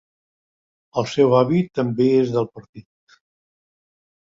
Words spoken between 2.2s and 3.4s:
és del partit.